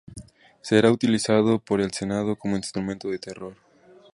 [0.63, 3.55] Será utilizado por el Senado como instrumento de terror.